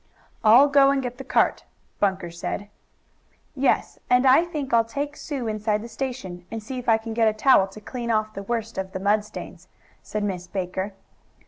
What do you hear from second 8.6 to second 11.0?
of the mud stains," said Miss Baker.